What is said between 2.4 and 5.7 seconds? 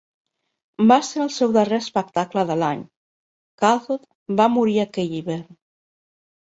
de l'any; Kahdot va morir aquell hivern.